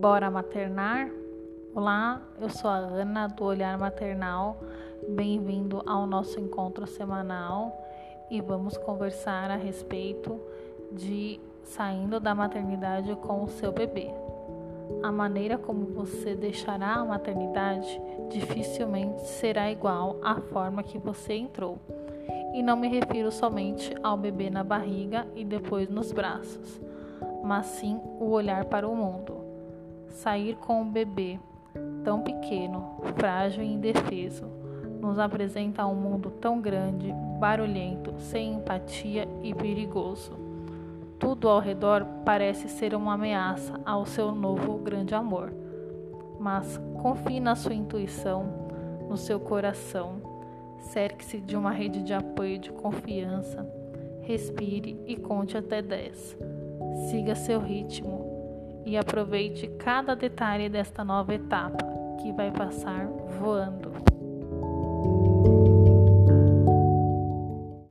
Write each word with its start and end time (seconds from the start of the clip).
Bora 0.00 0.30
maternar? 0.30 1.10
Olá, 1.74 2.22
eu 2.40 2.48
sou 2.48 2.70
a 2.70 2.76
Ana 2.76 3.26
do 3.26 3.42
Olhar 3.42 3.76
Maternal. 3.76 4.56
Bem-vindo 5.08 5.82
ao 5.84 6.06
nosso 6.06 6.38
encontro 6.38 6.86
semanal 6.86 7.84
e 8.30 8.40
vamos 8.40 8.76
conversar 8.76 9.50
a 9.50 9.56
respeito 9.56 10.40
de 10.92 11.40
saindo 11.64 12.20
da 12.20 12.32
maternidade 12.32 13.12
com 13.16 13.42
o 13.42 13.48
seu 13.48 13.72
bebê. 13.72 14.08
A 15.02 15.10
maneira 15.10 15.58
como 15.58 15.86
você 15.86 16.36
deixará 16.36 16.94
a 16.94 17.04
maternidade 17.04 18.00
dificilmente 18.30 19.22
será 19.22 19.68
igual 19.68 20.16
à 20.22 20.36
forma 20.36 20.84
que 20.84 20.96
você 20.96 21.32
entrou. 21.32 21.76
E 22.54 22.62
não 22.62 22.76
me 22.76 22.86
refiro 22.86 23.32
somente 23.32 23.92
ao 24.00 24.16
bebê 24.16 24.48
na 24.48 24.62
barriga 24.62 25.26
e 25.34 25.44
depois 25.44 25.88
nos 25.88 26.12
braços, 26.12 26.80
mas 27.42 27.66
sim 27.66 28.00
o 28.20 28.30
olhar 28.30 28.64
para 28.66 28.88
o 28.88 28.94
mundo 28.94 29.47
sair 30.18 30.56
com 30.56 30.82
o 30.82 30.84
bebê 30.84 31.38
tão 32.02 32.20
pequeno, 32.20 32.96
frágil 33.16 33.62
e 33.62 33.72
indefeso, 33.72 34.46
nos 35.00 35.18
apresenta 35.18 35.86
um 35.86 35.94
mundo 35.94 36.30
tão 36.30 36.60
grande, 36.60 37.14
barulhento, 37.38 38.14
sem 38.18 38.54
empatia 38.54 39.28
e 39.42 39.54
perigoso. 39.54 40.32
Tudo 41.20 41.48
ao 41.48 41.60
redor 41.60 42.04
parece 42.24 42.68
ser 42.68 42.94
uma 42.94 43.14
ameaça 43.14 43.80
ao 43.84 44.04
seu 44.04 44.32
novo 44.32 44.78
grande 44.78 45.14
amor. 45.14 45.52
Mas 46.40 46.80
confie 47.00 47.38
na 47.38 47.54
sua 47.54 47.74
intuição, 47.74 48.44
no 49.08 49.16
seu 49.16 49.38
coração. 49.38 50.20
Cerque-se 50.78 51.40
de 51.40 51.56
uma 51.56 51.70
rede 51.70 52.02
de 52.02 52.12
apoio 52.12 52.54
e 52.54 52.58
de 52.58 52.72
confiança. 52.72 53.64
Respire 54.22 55.00
e 55.06 55.16
conte 55.16 55.56
até 55.56 55.80
10. 55.80 56.36
Siga 57.08 57.34
seu 57.34 57.60
ritmo 57.60 58.37
e 58.88 58.96
aproveite 58.96 59.68
cada 59.78 60.16
detalhe 60.16 60.70
desta 60.70 61.04
nova 61.04 61.34
etapa 61.34 61.76
que 62.22 62.32
vai 62.32 62.50
passar 62.50 63.06
voando. 63.38 63.92